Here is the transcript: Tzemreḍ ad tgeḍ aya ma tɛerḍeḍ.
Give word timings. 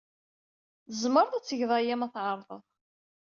Tzemreḍ 0.89 1.31
ad 1.35 1.43
tgeḍ 1.43 1.71
aya 1.79 1.95
ma 1.99 2.07
tɛerḍeḍ. 2.13 2.63